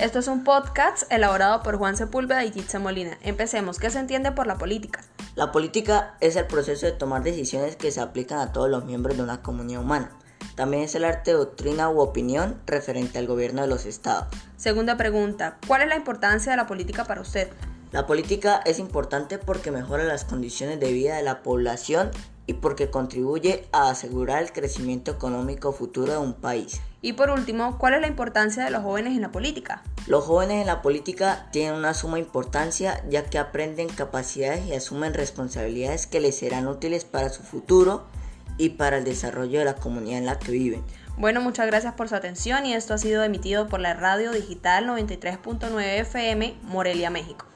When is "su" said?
37.28-37.44, 42.08-42.16